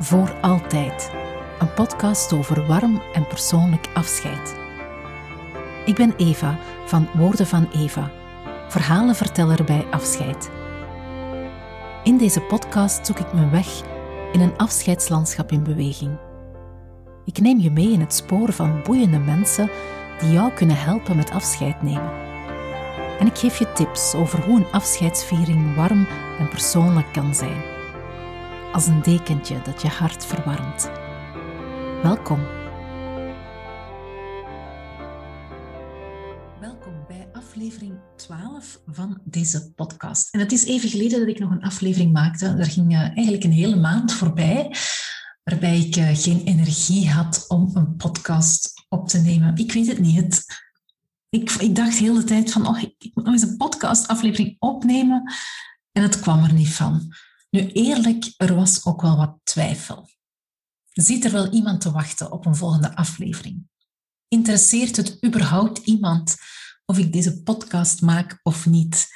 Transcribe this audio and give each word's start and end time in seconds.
Voor 0.00 0.34
altijd. 0.40 1.12
Een 1.58 1.74
podcast 1.74 2.32
over 2.32 2.66
warm 2.66 3.02
en 3.12 3.26
persoonlijk 3.26 3.88
afscheid. 3.94 4.56
Ik 5.84 5.94
ben 5.94 6.14
Eva 6.16 6.58
van 6.84 7.08
Woorden 7.14 7.46
van 7.46 7.68
Eva, 7.74 8.10
verhalenverteller 8.68 9.64
bij 9.64 9.86
afscheid. 9.90 10.50
In 12.02 12.18
deze 12.18 12.40
podcast 12.40 13.06
zoek 13.06 13.18
ik 13.18 13.32
mijn 13.32 13.50
weg 13.50 13.82
in 14.32 14.40
een 14.40 14.56
afscheidslandschap 14.56 15.52
in 15.52 15.62
beweging. 15.62 16.18
Ik 17.24 17.40
neem 17.40 17.58
je 17.58 17.70
mee 17.70 17.92
in 17.92 18.00
het 18.00 18.14
spoor 18.14 18.52
van 18.52 18.82
boeiende 18.82 19.18
mensen 19.18 19.70
die 20.20 20.32
jou 20.32 20.52
kunnen 20.52 20.76
helpen 20.76 21.16
met 21.16 21.30
afscheid 21.30 21.82
nemen. 21.82 22.12
En 23.18 23.26
ik 23.26 23.38
geef 23.38 23.58
je 23.58 23.72
tips 23.72 24.14
over 24.14 24.44
hoe 24.44 24.56
een 24.56 24.72
afscheidsviering 24.72 25.74
warm 25.74 26.06
en 26.38 26.48
persoonlijk 26.48 27.12
kan 27.12 27.34
zijn 27.34 27.76
als 28.72 28.86
een 28.86 29.02
dekentje 29.02 29.62
dat 29.62 29.82
je 29.82 29.88
hart 29.88 30.26
verwarmt. 30.26 30.90
Welkom. 32.02 32.46
Welkom 36.60 37.04
bij 37.08 37.28
aflevering 37.32 37.98
12 38.16 38.80
van 38.86 39.20
deze 39.24 39.72
podcast. 39.72 40.34
En 40.34 40.40
het 40.40 40.52
is 40.52 40.64
even 40.64 40.88
geleden 40.88 41.18
dat 41.18 41.28
ik 41.28 41.38
nog 41.38 41.50
een 41.50 41.62
aflevering 41.62 42.12
maakte. 42.12 42.46
Er 42.46 42.66
ging 42.66 42.92
eh, 42.92 43.00
eigenlijk 43.00 43.44
een 43.44 43.52
hele 43.52 43.76
maand 43.76 44.12
voorbij, 44.12 44.76
waarbij 45.44 45.78
ik 45.78 45.96
eh, 45.96 46.08
geen 46.12 46.42
energie 46.44 47.10
had 47.10 47.44
om 47.48 47.70
een 47.74 47.96
podcast 47.96 48.86
op 48.88 49.08
te 49.08 49.18
nemen. 49.18 49.56
Ik 49.56 49.72
weet 49.72 49.86
het 49.86 49.98
niet. 49.98 50.44
ik, 51.28 51.50
ik 51.50 51.74
dacht 51.74 51.98
de 51.98 52.04
hele 52.04 52.24
tijd 52.24 52.52
van, 52.52 52.66
oh, 52.66 52.82
ik 52.82 53.10
moet 53.14 53.24
nog 53.24 53.34
eens 53.34 53.42
een 53.42 53.56
podcastaflevering 53.56 54.56
opnemen. 54.58 55.32
En 55.92 56.02
het 56.02 56.20
kwam 56.20 56.44
er 56.44 56.52
niet 56.52 56.74
van. 56.74 57.12
Nu 57.50 57.66
eerlijk, 57.66 58.34
er 58.36 58.54
was 58.54 58.84
ook 58.84 59.02
wel 59.02 59.16
wat 59.16 59.38
twijfel. 59.42 60.08
Ziet 60.92 61.24
er 61.24 61.32
wel 61.32 61.52
iemand 61.52 61.80
te 61.80 61.90
wachten 61.90 62.32
op 62.32 62.46
een 62.46 62.56
volgende 62.56 62.96
aflevering? 62.96 63.68
Interesseert 64.28 64.96
het 64.96 65.24
überhaupt 65.24 65.78
iemand 65.78 66.36
of 66.84 66.98
ik 66.98 67.12
deze 67.12 67.42
podcast 67.42 68.02
maak 68.02 68.40
of 68.42 68.66
niet? 68.66 69.06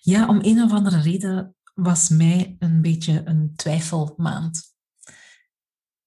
Ja, 0.00 0.26
om 0.26 0.38
een 0.42 0.62
of 0.62 0.72
andere 0.72 1.00
reden 1.00 1.56
was 1.74 2.08
mij 2.08 2.56
een 2.58 2.82
beetje 2.82 3.22
een 3.24 3.52
twijfelmaand. 3.56 4.76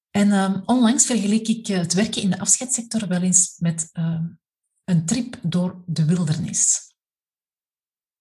En 0.10 0.32
um, 0.32 0.62
onlangs 0.66 1.06
vergeleek 1.06 1.48
ik 1.48 1.68
eh, 1.68 1.78
het 1.78 1.94
werken 1.94 2.22
in 2.22 2.30
de 2.30 2.40
afscheidssector 2.40 3.08
wel 3.08 3.22
eens 3.22 3.56
met 3.58 3.90
uh, 3.94 4.22
een 4.84 5.06
trip 5.06 5.40
door 5.42 5.84
de 5.86 6.06
wildernis. 6.06 6.94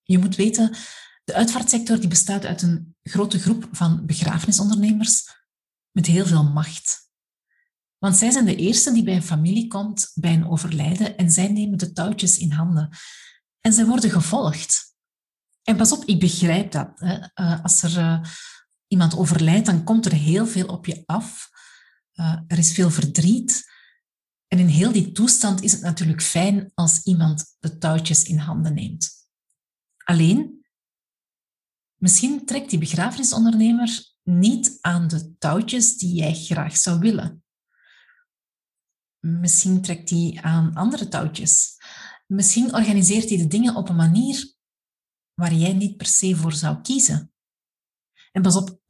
Je 0.03 0.19
moet 0.19 0.37
weten, 0.37 0.77
de 1.25 1.35
uitvaartsector 1.35 2.01
die 2.01 2.09
bestaat 2.09 2.45
uit 2.45 2.63
een 2.63 2.97
grote 3.11 3.39
groep 3.39 3.69
van 3.73 4.07
begrafenisondernemers 4.07 5.29
met 5.91 6.07
heel 6.07 6.27
veel 6.27 6.45
macht. 6.45 7.09
Want 7.99 8.17
zij 8.17 8.31
zijn 8.31 8.45
de 8.45 8.57
eerste 8.57 8.93
die 8.93 9.03
bij 9.03 9.15
een 9.15 9.23
familie 9.23 9.67
komt 9.67 10.11
bij 10.15 10.33
een 10.33 10.49
overlijden 10.49 11.17
en 11.17 11.31
zij 11.31 11.49
nemen 11.49 11.79
de 11.79 11.93
touwtjes 11.93 12.39
in 12.39 12.51
handen. 12.51 12.89
En 13.61 13.73
zij 13.73 13.87
worden 13.87 14.11
gevolgd. 14.11 14.95
En 15.63 15.77
pas 15.77 15.93
op, 15.93 16.05
ik 16.05 16.21
begrijp 16.21 16.73
dat. 16.73 16.91
Hè. 16.95 17.19
Eh, 17.35 17.63
als 17.63 17.83
er 17.83 17.99
uh, 17.99 18.23
iemand 18.87 19.17
overlijdt, 19.17 19.67
dan 19.67 19.85
komt 19.85 20.07
er 20.07 20.13
heel 20.13 20.47
veel 20.47 20.67
op 20.67 20.87
je 20.87 21.03
af. 21.07 21.51
Uh, 22.15 22.39
er 22.47 22.59
is 22.59 22.73
veel 22.73 22.91
verdriet. 22.91 23.65
En 24.47 24.59
in 24.59 24.67
heel 24.67 24.93
die 24.93 25.13
toestand 25.13 25.63
is 25.63 25.73
het 25.73 25.81
natuurlijk 25.81 26.23
fijn 26.23 26.71
als 26.75 27.03
iemand 27.03 27.57
de 27.59 27.79
touwtjes 27.79 28.23
in 28.23 28.39
handen 28.39 28.75
neemt. 28.75 29.11
Alleen, 30.05 30.60
Misschien 32.01 32.47
trekt 32.47 32.71
die 32.71 32.79
begrafenisondernemer 32.79 34.05
niet 34.23 34.79
aan 34.81 35.09
de 35.09 35.37
touwtjes 35.39 35.97
die 35.97 36.15
jij 36.15 36.35
graag 36.35 36.77
zou 36.77 36.99
willen. 36.99 37.45
Misschien 39.19 39.83
trekt 39.83 40.11
hij 40.11 40.39
aan 40.43 40.75
andere 40.75 41.09
touwtjes. 41.09 41.77
Misschien 42.27 42.75
organiseert 42.75 43.29
hij 43.29 43.39
de 43.39 43.47
dingen 43.47 43.77
op 43.77 43.89
een 43.89 43.97
manier 43.97 44.55
waar 45.35 45.55
jij 45.55 45.73
niet 45.73 45.97
per 45.97 46.07
se 46.07 46.37
voor 46.37 46.53
zou 46.53 46.81
kiezen. 46.81 47.33
En 48.33 48.43
pas 48.43 48.57
op, 48.57 48.81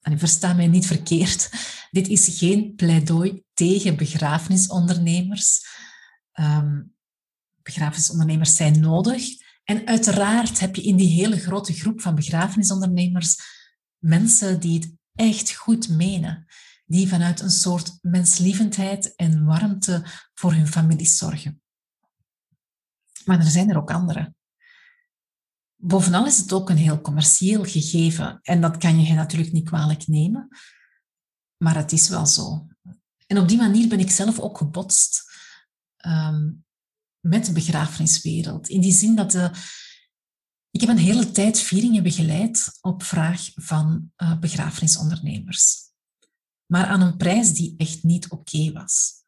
versta 0.00 0.52
mij 0.52 0.66
niet 0.66 0.86
verkeerd. 0.86 1.50
Dit 1.90 2.08
is 2.08 2.38
geen 2.38 2.74
pleidooi 2.74 3.44
tegen 3.54 3.96
begrafenisondernemers. 3.96 5.66
Um, 6.34 6.94
begrafenisondernemers 7.62 8.56
zijn 8.56 8.80
nodig. 8.80 9.41
En 9.72 9.86
uiteraard 9.86 10.60
heb 10.60 10.74
je 10.74 10.82
in 10.82 10.96
die 10.96 11.08
hele 11.08 11.38
grote 11.38 11.72
groep 11.72 12.00
van 12.00 12.14
begrafenisondernemers 12.14 13.36
mensen 13.98 14.60
die 14.60 14.78
het 14.78 14.92
echt 15.14 15.54
goed 15.54 15.88
menen, 15.88 16.46
die 16.84 17.08
vanuit 17.08 17.40
een 17.40 17.50
soort 17.50 17.98
menslievendheid 18.00 19.14
en 19.14 19.44
warmte 19.44 20.04
voor 20.34 20.52
hun 20.52 20.66
familie 20.66 21.06
zorgen. 21.06 21.62
Maar 23.24 23.38
er 23.38 23.50
zijn 23.50 23.70
er 23.70 23.76
ook 23.76 23.90
andere. 23.90 24.34
Bovenal 25.76 26.26
is 26.26 26.38
het 26.38 26.52
ook 26.52 26.70
een 26.70 26.76
heel 26.76 27.00
commercieel 27.00 27.64
gegeven 27.64 28.38
en 28.42 28.60
dat 28.60 28.76
kan 28.76 29.04
je 29.04 29.14
natuurlijk 29.14 29.52
niet 29.52 29.68
kwalijk 29.68 30.06
nemen, 30.06 30.48
maar 31.56 31.76
het 31.76 31.92
is 31.92 32.08
wel 32.08 32.26
zo. 32.26 32.66
En 33.26 33.38
op 33.38 33.48
die 33.48 33.58
manier 33.58 33.88
ben 33.88 34.00
ik 34.00 34.10
zelf 34.10 34.38
ook 34.38 34.58
gebotst. 34.58 35.22
Ehm, 35.96 36.50
met 37.22 37.46
de 37.46 37.52
begrafeniswereld. 37.52 38.68
In 38.68 38.80
die 38.80 38.92
zin 38.92 39.14
dat 39.14 39.30
de, 39.30 39.50
ik 40.70 40.80
heb 40.80 40.88
een 40.88 40.98
hele 40.98 41.30
tijd 41.30 41.58
vieringen 41.58 42.02
begeleid 42.02 42.78
op 42.80 43.02
vraag 43.02 43.50
van 43.54 44.12
uh, 44.16 44.38
begrafenisondernemers. 44.38 45.76
Maar 46.66 46.86
aan 46.86 47.00
een 47.00 47.16
prijs 47.16 47.54
die 47.54 47.74
echt 47.76 48.02
niet 48.02 48.28
oké 48.28 48.72
was. 48.72 49.20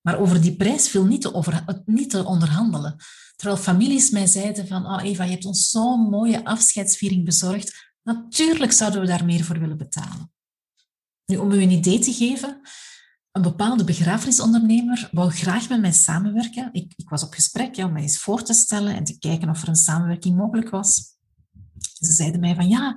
Maar 0.00 0.18
over 0.18 0.40
die 0.40 0.56
prijs 0.56 0.88
viel 0.88 1.04
niet 1.04 1.20
te, 1.20 1.34
over, 1.34 1.82
niet 1.84 2.10
te 2.10 2.24
onderhandelen. 2.24 2.96
Terwijl 3.36 3.60
families 3.60 4.10
mij 4.10 4.26
zeiden 4.26 4.66
van, 4.66 4.86
oh 4.86 5.04
Eva, 5.04 5.24
je 5.24 5.30
hebt 5.30 5.44
ons 5.44 5.70
zo'n 5.70 6.00
mooie 6.00 6.44
afscheidsviering 6.44 7.24
bezorgd. 7.24 7.92
Natuurlijk 8.02 8.72
zouden 8.72 9.00
we 9.00 9.06
daar 9.06 9.24
meer 9.24 9.44
voor 9.44 9.58
willen 9.58 9.76
betalen. 9.76 10.32
Nu, 11.24 11.36
om 11.36 11.52
u 11.52 11.62
een 11.62 11.70
idee 11.70 11.98
te 11.98 12.12
geven, 12.12 12.60
een 13.38 13.50
bepaalde 13.50 13.84
begrafenisondernemer 13.84 15.08
wou 15.12 15.30
graag 15.30 15.68
met 15.68 15.80
mij 15.80 15.92
samenwerken. 15.92 16.68
Ik, 16.72 16.92
ik 16.96 17.08
was 17.08 17.22
op 17.22 17.32
gesprek 17.32 17.74
ja, 17.74 17.84
om 17.84 17.92
mij 17.92 18.02
eens 18.02 18.18
voor 18.18 18.42
te 18.42 18.52
stellen 18.52 18.96
en 18.96 19.04
te 19.04 19.18
kijken 19.18 19.48
of 19.48 19.62
er 19.62 19.68
een 19.68 19.76
samenwerking 19.76 20.36
mogelijk 20.36 20.70
was. 20.70 21.16
Ze 21.78 22.12
zeiden 22.12 22.40
mij 22.40 22.54
van 22.54 22.68
ja, 22.68 22.96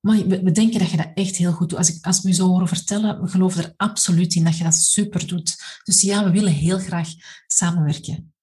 maar 0.00 0.26
we, 0.26 0.52
denken 0.52 0.78
dat 0.78 0.90
je 0.90 0.96
dat 0.96 1.10
echt 1.14 1.36
heel 1.36 1.52
goed 1.52 1.68
doet. 1.68 1.78
Als, 1.78 1.94
ik, 1.94 2.06
als 2.06 2.22
we 2.22 2.28
je 2.28 2.34
zo 2.34 2.46
horen 2.46 2.68
vertellen, 2.68 3.20
we 3.20 3.28
geloven 3.28 3.64
er 3.64 3.74
absoluut 3.76 4.34
in 4.34 4.44
dat 4.44 4.56
je 4.56 4.64
dat 4.64 4.74
super 4.74 5.26
doet. 5.26 5.80
Dus 5.84 6.00
ja, 6.00 6.24
we 6.24 6.30
willen 6.30 6.52
heel 6.52 6.78
graag 6.78 7.08
samenwerken. 7.46 8.34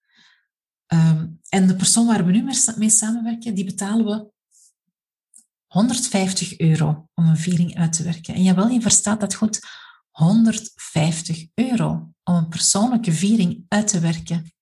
Ehm, 0.85 1.27
en 1.49 1.67
de 1.67 1.75
persoon 1.75 2.07
waar 2.07 2.25
we 2.25 2.31
nu 2.31 2.43
mee 2.77 2.89
samenwerken, 2.89 3.53
die 3.53 3.65
betalen 3.65 4.05
we 4.05 4.31
150 5.67 6.59
euro 6.59 7.09
om 7.13 7.25
een 7.25 7.37
viering 7.37 7.77
uit 7.77 7.93
te 7.93 8.03
werken. 8.03 8.33
En 8.33 8.43
jawel, 8.43 8.67
je 8.67 8.81
verstaat 8.81 9.19
dat 9.19 9.33
goed. 9.33 9.59
150 10.13 11.47
euro 11.53 12.13
om 12.23 12.35
een 12.35 12.49
persoonlijke 12.49 13.11
viering 13.11 13.65
uit 13.67 13.87
te 13.87 13.99
werken. 13.99 14.53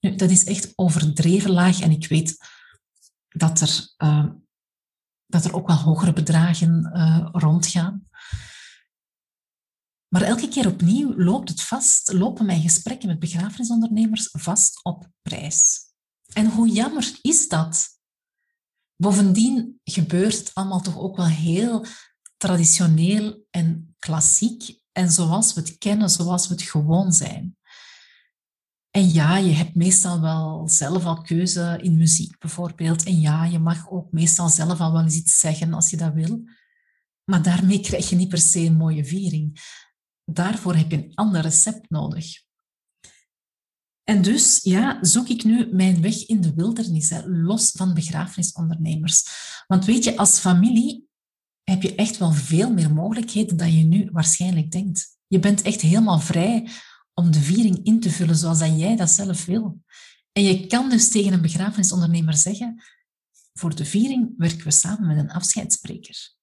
Nu, 0.00 0.14
dat 0.14 0.30
is 0.30 0.44
echt 0.44 0.72
overdreven 0.74 1.50
laag 1.50 1.80
en 1.80 1.90
ik 1.90 2.08
weet 2.08 2.36
dat 3.28 3.60
er, 3.60 3.94
uh, 3.98 4.30
dat 5.26 5.44
er 5.44 5.54
ook 5.54 5.66
wel 5.66 5.76
hogere 5.76 6.12
bedragen 6.12 6.90
uh, 6.94 7.28
rondgaan. 7.32 8.08
Maar 10.08 10.22
elke 10.22 10.48
keer 10.48 10.66
opnieuw 10.66 11.14
loopt 11.16 11.48
het 11.48 11.62
vast, 11.62 12.12
lopen 12.12 12.46
mijn 12.46 12.62
gesprekken 12.62 13.08
met 13.08 13.18
begrafenisondernemers 13.18 14.28
vast 14.32 14.84
op 14.84 15.08
prijs. 15.22 15.92
En 16.32 16.46
hoe 16.46 16.68
jammer 16.68 17.18
is 17.22 17.48
dat? 17.48 17.88
Bovendien 18.96 19.80
gebeurt 19.84 20.38
het 20.38 20.54
allemaal 20.54 20.80
toch 20.80 20.98
ook 20.98 21.16
wel 21.16 21.26
heel 21.26 21.86
traditioneel 22.36 23.46
en 23.50 23.93
klassiek 24.04 24.78
en 24.92 25.10
zoals 25.10 25.54
we 25.54 25.60
het 25.60 25.78
kennen, 25.78 26.10
zoals 26.10 26.48
we 26.48 26.54
het 26.54 26.62
gewoon 26.62 27.12
zijn. 27.12 27.56
En 28.90 29.08
ja, 29.12 29.36
je 29.36 29.52
hebt 29.52 29.74
meestal 29.74 30.20
wel 30.20 30.68
zelf 30.68 31.04
al 31.04 31.22
keuze 31.22 31.78
in 31.82 31.96
muziek 31.96 32.38
bijvoorbeeld. 32.38 33.02
En 33.02 33.20
ja, 33.20 33.44
je 33.44 33.58
mag 33.58 33.90
ook 33.90 34.12
meestal 34.12 34.48
zelf 34.48 34.80
al 34.80 34.92
wel 34.92 35.02
eens 35.02 35.14
iets 35.14 35.38
zeggen 35.38 35.74
als 35.74 35.90
je 35.90 35.96
dat 35.96 36.12
wil. 36.12 36.44
Maar 37.24 37.42
daarmee 37.42 37.80
krijg 37.80 38.08
je 38.08 38.16
niet 38.16 38.28
per 38.28 38.38
se 38.38 38.60
een 38.60 38.76
mooie 38.76 39.04
viering. 39.04 39.60
Daarvoor 40.24 40.74
heb 40.74 40.90
je 40.90 40.96
een 40.96 41.14
ander 41.14 41.40
recept 41.40 41.90
nodig. 41.90 42.26
En 44.02 44.22
dus 44.22 44.60
ja, 44.62 44.98
zoek 45.00 45.28
ik 45.28 45.44
nu 45.44 45.74
mijn 45.74 46.00
weg 46.00 46.26
in 46.26 46.40
de 46.40 46.54
wildernis, 46.54 47.12
los 47.24 47.70
van 47.70 47.94
begrafenisondernemers. 47.94 49.26
Want 49.66 49.84
weet 49.84 50.04
je, 50.04 50.16
als 50.16 50.38
familie 50.38 51.08
heb 51.64 51.82
je 51.82 51.94
echt 51.94 52.18
wel 52.18 52.32
veel 52.32 52.72
meer 52.72 52.92
mogelijkheden 52.92 53.56
dan 53.56 53.78
je 53.78 53.84
nu 53.84 54.08
waarschijnlijk 54.12 54.70
denkt. 54.70 55.16
Je 55.26 55.38
bent 55.38 55.62
echt 55.62 55.80
helemaal 55.80 56.20
vrij 56.20 56.68
om 57.14 57.30
de 57.30 57.40
viering 57.40 57.84
in 57.84 58.00
te 58.00 58.10
vullen 58.10 58.36
zoals 58.36 58.58
dat 58.58 58.78
jij 58.78 58.96
dat 58.96 59.10
zelf 59.10 59.44
wil. 59.44 59.82
En 60.32 60.42
je 60.42 60.66
kan 60.66 60.90
dus 60.90 61.10
tegen 61.10 61.32
een 61.32 61.42
begrafenisondernemer 61.42 62.36
zeggen, 62.36 62.82
voor 63.52 63.74
de 63.74 63.84
viering 63.84 64.34
werken 64.36 64.64
we 64.64 64.70
samen 64.70 65.06
met 65.06 65.18
een 65.18 65.30
afscheidsspreker. 65.30 66.34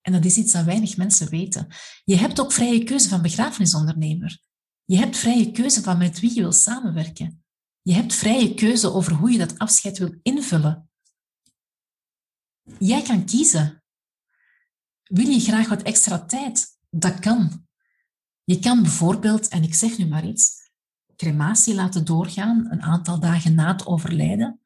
En 0.00 0.12
dat 0.12 0.24
is 0.24 0.36
iets 0.36 0.52
dat 0.52 0.64
weinig 0.64 0.96
mensen 0.96 1.28
weten. 1.28 1.66
Je 2.04 2.16
hebt 2.16 2.40
ook 2.40 2.52
vrije 2.52 2.84
keuze 2.84 3.08
van 3.08 3.22
begrafenisondernemer. 3.22 4.40
Je 4.84 4.96
hebt 4.96 5.16
vrije 5.16 5.50
keuze 5.50 5.82
van 5.82 5.98
met 5.98 6.20
wie 6.20 6.34
je 6.34 6.40
wil 6.40 6.52
samenwerken. 6.52 7.44
Je 7.82 7.92
hebt 7.92 8.14
vrije 8.14 8.54
keuze 8.54 8.92
over 8.92 9.12
hoe 9.12 9.30
je 9.30 9.38
dat 9.38 9.58
afscheid 9.58 9.98
wil 9.98 10.18
invullen. 10.22 10.90
Jij 12.78 13.02
kan 13.02 13.24
kiezen. 13.24 13.83
Wil 15.14 15.28
je 15.28 15.40
graag 15.40 15.68
wat 15.68 15.82
extra 15.82 16.24
tijd? 16.24 16.78
Dat 16.90 17.18
kan. 17.18 17.66
Je 18.44 18.58
kan 18.58 18.82
bijvoorbeeld, 18.82 19.48
en 19.48 19.62
ik 19.62 19.74
zeg 19.74 19.98
nu 19.98 20.06
maar 20.06 20.26
iets, 20.26 20.70
crematie 21.16 21.74
laten 21.74 22.04
doorgaan 22.04 22.66
een 22.70 22.82
aantal 22.82 23.20
dagen 23.20 23.54
na 23.54 23.72
het 23.72 23.86
overlijden. 23.86 24.60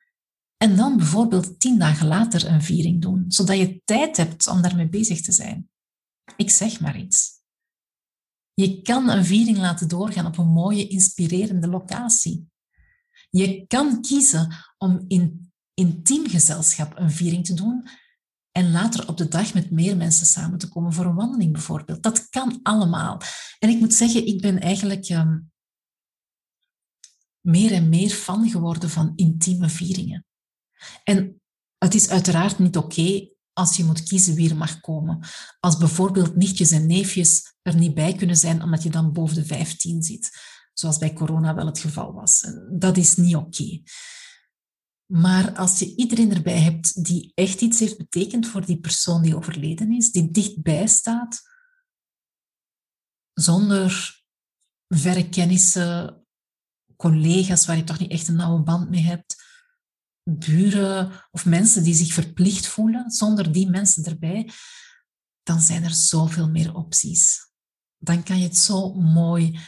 En 0.57 0.77
dan 0.77 0.97
bijvoorbeeld 0.97 1.61
tien 1.61 1.79
dagen 1.79 2.07
later 2.07 2.47
een 2.47 2.63
viering 2.63 3.03
doen, 3.03 3.25
zodat 3.29 3.59
je 3.59 3.83
tijd 3.85 4.17
hebt 4.17 4.47
om 4.47 4.63
daarmee 4.63 4.89
bezig 4.89 5.21
te 5.21 5.33
zijn. 5.33 5.71
Ik 6.37 6.51
zeg 6.51 6.81
maar 6.81 6.99
iets. 6.99 7.31
Je 8.55 8.83
kan 8.83 9.09
een 9.09 9.25
viering 9.25 9.59
laten 9.59 9.89
doorgaan 9.89 10.27
op 10.27 10.39
een 10.39 10.53
mooie, 10.53 10.89
inspirerende 10.89 11.69
locatie. 11.69 12.49
Je 13.31 13.67
kan 13.67 14.03
kiezen 14.03 14.55
om 14.79 15.05
in 15.09 15.53
intiem 15.75 16.29
gezelschap 16.29 16.99
een 16.99 17.11
viering 17.11 17.45
te 17.45 17.55
doen 17.55 17.89
en 18.59 18.71
later 18.71 19.09
op 19.09 19.17
de 19.17 19.29
dag 19.29 19.55
met 19.55 19.71
meer 19.71 19.97
mensen 19.97 20.27
samen 20.27 20.59
te 20.59 20.69
komen 20.69 20.93
voor 20.93 21.05
een 21.05 21.15
wandeling 21.15 21.53
bijvoorbeeld. 21.53 22.03
Dat 22.03 22.29
kan 22.29 22.61
allemaal. 22.63 23.21
En 23.59 23.69
ik 23.69 23.79
moet 23.79 23.95
zeggen, 23.95 24.27
ik 24.27 24.41
ben 24.41 24.61
eigenlijk 24.61 25.09
um, 25.09 25.51
meer 27.41 27.73
en 27.73 27.89
meer 27.89 28.11
fan 28.11 28.49
geworden 28.49 28.91
van 28.91 29.13
intieme 29.17 29.69
vieringen. 29.69 30.27
En 31.05 31.41
het 31.79 31.95
is 31.95 32.09
uiteraard 32.09 32.59
niet 32.59 32.77
oké 32.77 33.29
als 33.53 33.77
je 33.77 33.85
moet 33.85 34.03
kiezen 34.03 34.35
wie 34.35 34.51
er 34.51 34.57
mag 34.57 34.81
komen. 34.81 35.27
Als 35.61 35.77
bijvoorbeeld 35.77 36.37
nichtjes 36.37 36.71
en 36.71 36.87
neefjes 36.87 37.57
er 37.63 37.77
niet 37.77 37.95
bij 37.95 38.15
kunnen 38.15 38.37
zijn 38.37 38.63
omdat 38.63 38.83
je 38.83 38.91
dan 38.91 39.13
boven 39.13 39.35
de 39.37 39.45
15 39.45 40.03
zit, 40.03 40.31
zoals 40.73 40.99
bij 40.99 41.13
corona 41.13 41.55
wel 41.55 41.67
het 41.67 41.79
geval 41.79 42.13
was. 42.13 42.47
Dat 42.79 42.97
is 42.97 43.17
niet 43.17 43.37
oké. 43.37 43.83
Maar 45.13 45.57
als 45.57 45.79
je 45.79 45.97
iedereen 45.97 46.35
erbij 46.35 46.61
hebt 46.61 47.05
die 47.05 47.33
echt 47.35 47.61
iets 47.61 47.79
heeft 47.79 47.97
betekend 47.97 48.47
voor 48.47 48.67
die 48.67 48.81
persoon 48.81 49.23
die 49.23 49.37
overleden 49.37 49.93
is, 49.93 50.11
die 50.11 50.31
dichtbij 50.31 50.87
staat, 50.87 51.43
zonder 53.33 54.23
verre 54.89 55.29
kennissen, 55.29 56.27
collega's 56.97 57.67
waar 57.67 57.77
je 57.77 57.85
toch 57.85 57.99
niet 57.99 58.11
echt 58.11 58.29
een 58.29 58.37
nauwe 58.37 58.63
band 58.63 58.91
mee 58.91 59.03
hebt, 59.03 59.47
buren 60.23 61.25
of 61.31 61.47
mensen 61.47 61.83
die 61.83 61.95
zich 61.95 62.13
verplicht 62.13 62.67
voelen 62.67 63.11
zonder 63.11 63.53
die 63.53 63.69
mensen 63.69 64.05
erbij, 64.05 64.51
dan 65.43 65.61
zijn 65.61 65.85
er 65.85 65.95
zoveel 65.95 66.49
meer 66.49 66.75
opties. 66.75 67.51
Dan 67.99 68.23
kan 68.23 68.39
je 68.39 68.45
het 68.45 68.59
zo 68.59 68.95
mooi 68.95 69.59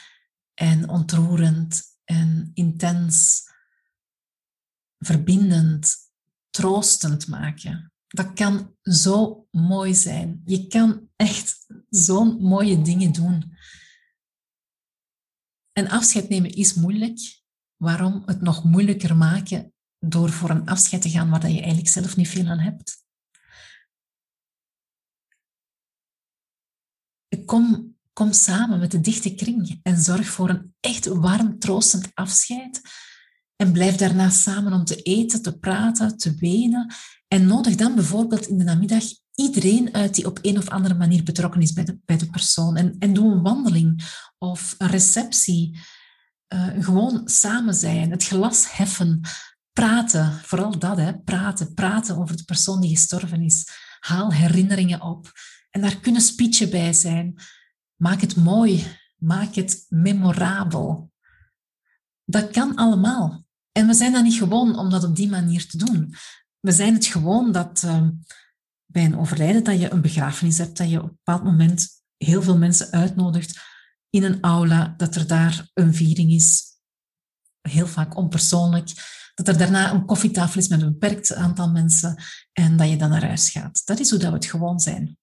en 0.55 0.89
ontroerend 0.89 1.83
en 2.05 2.51
intens, 2.55 3.43
verbindend, 5.01 5.97
troostend 6.51 7.29
maken. 7.29 7.93
Dat 8.07 8.33
kan 8.33 8.77
zo 8.83 9.47
mooi 9.51 9.95
zijn. 9.95 10.43
Je 10.45 10.67
kan 10.67 11.09
echt 11.17 11.67
zo'n 11.89 12.43
mooie 12.43 12.83
dingen 12.83 13.13
doen. 13.13 13.57
En 15.73 15.89
afscheid 15.89 16.29
nemen 16.29 16.51
is 16.51 16.75
moeilijk. 16.75 17.43
Waarom 17.77 18.23
het 18.27 18.41
nog 18.41 18.65
moeilijker 18.65 19.17
maken 19.17 19.73
door 19.99 20.31
voor 20.31 20.51
een 20.51 20.69
afscheid 20.69 21.03
te 21.03 21.11
gaan 21.11 21.31
waar 21.31 21.49
je 21.49 21.59
eigenlijk 21.59 21.89
zelf 21.89 22.17
niet 22.17 22.29
veel 22.29 22.47
aan 22.47 22.59
hebt. 22.59 23.05
Kom, 27.45 27.97
kom 28.13 28.33
samen 28.33 28.79
met 28.79 28.91
de 28.91 29.01
dichte 29.01 29.35
kring 29.35 29.81
en 29.83 30.01
zorg 30.01 30.29
voor 30.29 30.49
een 30.49 30.75
echt 30.81 31.07
warm, 31.07 31.59
troostend 31.59 32.15
afscheid. 32.15 32.81
En 33.61 33.73
blijf 33.73 33.97
daarna 33.97 34.31
samen 34.31 34.73
om 34.73 34.85
te 34.85 35.03
eten, 35.03 35.43
te 35.43 35.59
praten, 35.59 36.17
te 36.17 36.35
wenen. 36.35 36.95
En 37.29 37.47
nodig 37.47 37.75
dan 37.77 37.95
bijvoorbeeld 37.95 38.47
in 38.47 38.59
de 38.59 38.65
namiddag 38.65 39.03
iedereen 39.35 39.95
uit 39.95 40.15
die 40.15 40.27
op 40.27 40.39
een 40.43 40.59
of 40.59 40.69
andere 40.69 40.95
manier 40.95 41.23
betrokken 41.23 41.61
is 41.61 41.73
bij 41.73 41.85
de, 41.85 41.99
bij 42.05 42.17
de 42.17 42.31
persoon. 42.31 42.77
En, 42.77 42.97
en 42.99 43.13
doe 43.13 43.33
een 43.33 43.43
wandeling 43.43 44.03
of 44.39 44.75
een 44.79 44.87
receptie. 44.87 45.79
Uh, 46.55 46.69
gewoon 46.79 47.29
samen 47.29 47.75
zijn, 47.75 48.11
het 48.11 48.25
glas 48.25 48.77
heffen, 48.77 49.21
praten, 49.73 50.33
vooral 50.33 50.79
dat, 50.79 50.97
hè, 50.97 51.19
praten, 51.19 51.75
praten 51.75 52.17
over 52.19 52.37
de 52.37 52.45
persoon 52.45 52.81
die 52.81 52.97
gestorven 52.97 53.43
is. 53.43 53.69
Haal 53.99 54.33
herinneringen 54.33 55.03
op. 55.03 55.33
En 55.71 55.81
daar 55.81 55.97
kunnen 55.97 56.23
speechen 56.23 56.71
bij 56.71 56.93
zijn. 56.93 57.35
Maak 57.97 58.21
het 58.21 58.37
mooi, 58.37 58.87
maak 59.17 59.55
het 59.55 59.87
memorabel. 59.89 61.13
Dat 62.25 62.51
kan 62.51 62.77
allemaal. 62.77 63.49
En 63.73 63.87
we 63.87 63.95
zijn 63.95 64.13
dat 64.13 64.23
niet 64.23 64.39
gewoon 64.39 64.79
om 64.79 64.91
dat 64.91 65.05
op 65.05 65.17
die 65.17 65.29
manier 65.29 65.67
te 65.67 65.77
doen. 65.77 66.15
We 66.61 66.73
zijn 66.73 66.95
het 66.95 67.07
gewoon 67.07 67.53
dat 67.53 67.83
uh, 67.87 68.09
bij 68.87 69.05
een 69.05 69.19
overlijden 69.19 69.65
dat 69.65 69.81
je 69.81 69.91
een 69.91 70.01
begrafenis 70.01 70.59
hebt, 70.59 70.77
dat 70.77 70.91
je 70.91 71.03
op 71.03 71.09
een 71.09 71.19
bepaald 71.25 71.45
moment 71.45 71.89
heel 72.17 72.43
veel 72.43 72.59
mensen 72.59 72.91
uitnodigt 72.91 73.61
in 74.11 74.25
een 74.25 74.41
aula, 74.41 74.95
dat 74.97 75.15
er 75.15 75.27
daar 75.27 75.71
een 75.75 75.95
viering 75.95 76.31
is, 76.33 76.63
heel 77.61 77.87
vaak 77.87 78.17
onpersoonlijk, 78.17 78.93
dat 79.35 79.49
er 79.49 79.59
daarna 79.59 79.93
een 79.93 80.07
koffietafel 80.07 80.61
is 80.61 80.69
met 80.69 80.83
een 80.83 80.93
beperkt 80.93 81.35
aantal 81.35 81.71
mensen 81.71 82.23
en 82.53 82.77
dat 82.77 82.89
je 82.89 82.97
dan 82.97 83.11
naar 83.11 83.27
huis 83.27 83.51
gaat. 83.51 83.83
Dat 83.85 83.99
is 83.99 84.11
hoe 84.11 84.19
dat 84.19 84.29
we 84.29 84.35
het 84.35 84.47
gewoon 84.47 84.81
zijn. 84.81 85.19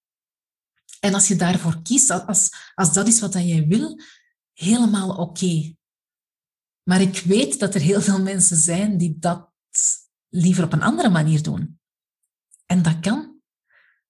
En 0.99 1.13
als 1.13 1.27
je 1.27 1.35
daarvoor 1.35 1.81
kiest, 1.81 2.09
als, 2.09 2.49
als 2.75 2.93
dat 2.93 3.07
is 3.07 3.19
wat 3.19 3.33
jij 3.33 3.67
wil, 3.67 4.01
helemaal 4.53 5.15
oké. 5.15 5.75
Maar 6.87 7.01
ik 7.01 7.19
weet 7.25 7.59
dat 7.59 7.75
er 7.75 7.81
heel 7.81 8.01
veel 8.01 8.21
mensen 8.21 8.57
zijn 8.57 8.97
die 8.97 9.15
dat 9.19 9.51
liever 10.29 10.63
op 10.63 10.73
een 10.73 10.81
andere 10.81 11.09
manier 11.09 11.41
doen. 11.43 11.79
En 12.65 12.81
dat 12.81 12.99
kan. 12.99 13.39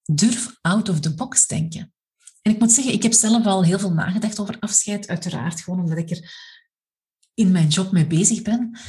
Durf 0.03 0.57
out 0.61 0.89
of 0.89 0.99
the 0.99 1.13
box 1.13 1.47
denken. 1.47 1.93
En 2.41 2.51
ik 2.51 2.59
moet 2.59 2.71
zeggen, 2.71 2.93
ik 2.93 3.03
heb 3.03 3.13
zelf 3.13 3.45
al 3.45 3.63
heel 3.63 3.79
veel 3.79 3.93
nagedacht 3.93 4.39
over 4.39 4.59
afscheid, 4.59 5.07
uiteraard 5.07 5.61
gewoon 5.61 5.79
omdat 5.79 5.97
ik 5.97 6.09
er 6.09 6.35
in 7.33 7.51
mijn 7.51 7.67
job 7.67 7.91
mee 7.91 8.07
bezig 8.07 8.41
ben. 8.41 8.79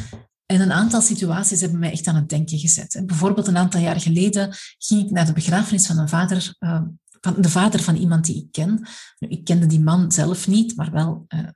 En 0.46 0.60
een 0.60 0.72
aantal 0.72 1.00
situaties 1.00 1.60
hebben 1.60 1.78
mij 1.78 1.92
echt 1.92 2.06
aan 2.06 2.16
het 2.16 2.28
denken 2.28 2.58
gezet. 2.58 3.02
Bijvoorbeeld 3.06 3.46
een 3.46 3.56
aantal 3.56 3.80
jaar 3.80 4.00
geleden 4.00 4.54
ging 4.78 5.04
ik 5.04 5.10
naar 5.10 5.26
de 5.26 5.32
begrafenis 5.32 5.86
van 5.86 5.98
een 5.98 6.08
vader, 6.08 6.56
uh, 6.58 6.82
van 7.20 7.42
de 7.42 7.48
vader 7.48 7.82
van 7.82 7.96
iemand 7.96 8.24
die 8.24 8.36
ik 8.36 8.52
ken. 8.52 8.88
Ik 9.18 9.44
kende 9.44 9.66
die 9.66 9.80
man 9.80 10.12
zelf 10.12 10.46
niet, 10.46 10.76
maar 10.76 10.90
wel 10.90 11.24
uh, 11.28 11.48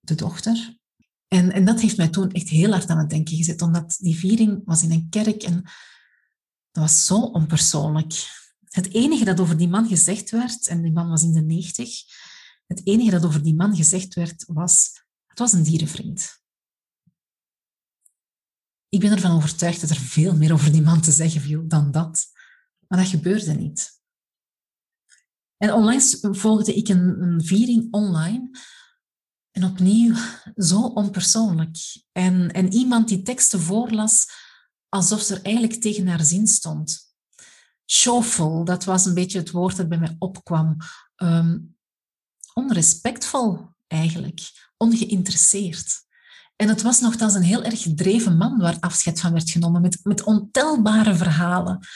de 0.00 0.14
dochter. 0.14 0.78
En, 1.32 1.52
en 1.52 1.64
dat 1.64 1.80
heeft 1.80 1.96
mij 1.96 2.08
toen 2.08 2.30
echt 2.30 2.48
heel 2.48 2.70
hard 2.70 2.88
aan 2.88 2.98
het 2.98 3.10
denken 3.10 3.36
gezet, 3.36 3.62
omdat 3.62 3.96
die 3.98 4.16
viering 4.16 4.62
was 4.64 4.82
in 4.82 4.92
een 4.92 5.08
kerk 5.08 5.42
en 5.42 5.54
dat 6.70 6.82
was 6.82 7.06
zo 7.06 7.20
onpersoonlijk. 7.20 8.12
Het 8.64 8.94
enige 8.94 9.24
dat 9.24 9.40
over 9.40 9.56
die 9.56 9.68
man 9.68 9.88
gezegd 9.88 10.30
werd, 10.30 10.66
en 10.66 10.82
die 10.82 10.92
man 10.92 11.08
was 11.08 11.22
in 11.22 11.32
de 11.32 11.40
negentig, 11.40 11.90
het 12.66 12.86
enige 12.86 13.10
dat 13.10 13.24
over 13.24 13.42
die 13.42 13.54
man 13.54 13.76
gezegd 13.76 14.14
werd 14.14 14.44
was, 14.46 15.02
het 15.26 15.38
was 15.38 15.52
een 15.52 15.62
dierenvriend. 15.62 16.42
Ik 18.88 19.00
ben 19.00 19.12
ervan 19.12 19.36
overtuigd 19.36 19.80
dat 19.80 19.90
er 19.90 19.96
veel 19.96 20.36
meer 20.36 20.52
over 20.52 20.72
die 20.72 20.82
man 20.82 21.00
te 21.00 21.12
zeggen 21.12 21.40
viel 21.40 21.68
dan 21.68 21.90
dat. 21.90 22.26
Maar 22.88 22.98
dat 22.98 23.08
gebeurde 23.08 23.52
niet. 23.52 24.00
En 25.56 25.72
onlangs 25.72 26.18
volgde 26.20 26.74
ik 26.74 26.88
een, 26.88 27.22
een 27.22 27.44
viering 27.44 27.92
online. 27.92 28.50
En 29.50 29.64
opnieuw 29.64 30.14
zo 30.56 30.80
onpersoonlijk. 30.80 31.76
En, 32.12 32.52
en 32.52 32.72
iemand 32.72 33.08
die 33.08 33.22
teksten 33.22 33.60
voorlas 33.60 34.26
alsof 34.88 35.20
ze 35.20 35.34
er 35.34 35.42
eigenlijk 35.42 35.80
tegen 35.80 36.06
haar 36.06 36.24
zin 36.24 36.46
stond. 36.46 37.14
Showful, 37.86 38.64
dat 38.64 38.84
was 38.84 39.06
een 39.06 39.14
beetje 39.14 39.38
het 39.38 39.50
woord 39.50 39.76
dat 39.76 39.88
bij 39.88 39.98
mij 39.98 40.16
opkwam. 40.18 40.76
Um, 41.16 41.76
onrespectvol 42.54 43.74
eigenlijk, 43.86 44.40
ongeïnteresseerd. 44.76 46.08
En 46.56 46.68
het 46.68 46.82
was 46.82 47.00
nogthans 47.00 47.34
een 47.34 47.42
heel 47.42 47.64
erg 47.64 47.82
gedreven 47.82 48.36
man 48.36 48.58
waar 48.58 48.76
afscheid 48.80 49.20
van 49.20 49.32
werd 49.32 49.50
genomen, 49.50 49.80
met, 49.80 50.00
met 50.02 50.22
ontelbare 50.22 51.14
verhalen. 51.14 51.86